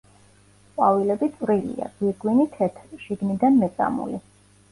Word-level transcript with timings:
ყვავილები 0.77 1.27
წვრილია, 1.33 1.89
გვირგვინი 1.99 2.47
თეთრი, 2.55 3.01
შიგნიდან 3.05 3.61
მეწამული. 3.65 4.19